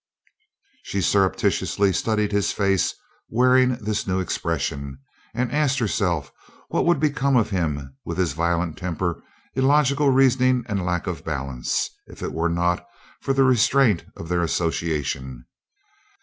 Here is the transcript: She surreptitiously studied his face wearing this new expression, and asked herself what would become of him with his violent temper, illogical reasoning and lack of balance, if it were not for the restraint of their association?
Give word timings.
She 0.81 0.99
surreptitiously 0.99 1.93
studied 1.93 2.31
his 2.31 2.51
face 2.51 2.95
wearing 3.29 3.75
this 3.75 4.07
new 4.07 4.19
expression, 4.19 4.97
and 5.35 5.51
asked 5.51 5.77
herself 5.77 6.31
what 6.69 6.87
would 6.87 6.99
become 6.99 7.35
of 7.35 7.51
him 7.51 7.95
with 8.03 8.17
his 8.17 8.33
violent 8.33 8.79
temper, 8.79 9.21
illogical 9.53 10.09
reasoning 10.09 10.63
and 10.67 10.83
lack 10.83 11.05
of 11.05 11.23
balance, 11.23 11.87
if 12.07 12.23
it 12.23 12.33
were 12.33 12.49
not 12.49 12.83
for 13.21 13.31
the 13.33 13.43
restraint 13.43 14.05
of 14.17 14.27
their 14.27 14.41
association? 14.41 15.45